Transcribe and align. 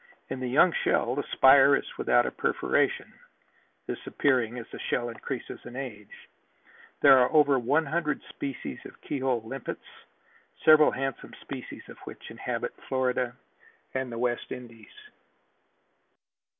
In 0.31 0.39
the 0.39 0.49
young 0.49 0.73
shell 0.83 1.13
the 1.13 1.21
spire 1.31 1.75
is 1.75 1.85
without 1.95 2.25
a 2.25 2.31
perforation, 2.31 3.13
this 3.85 3.99
appearing 4.07 4.57
as 4.57 4.65
the 4.71 4.79
shell 4.79 5.09
increases 5.09 5.59
in 5.63 5.75
age. 5.75 6.27
There 7.01 7.19
are 7.19 7.31
over 7.31 7.59
one 7.59 7.85
hundred 7.85 8.19
species 8.29 8.79
of 8.83 8.99
key 9.01 9.19
hole 9.19 9.43
limpets, 9.45 9.85
several 10.65 10.89
handsome 10.89 11.35
species 11.43 11.87
of 11.87 11.99
which 12.05 12.31
inhabit 12.31 12.73
Florida 12.87 13.35
and 13.93 14.11
the 14.11 14.17
West 14.17 14.51
Indies. 14.51 14.97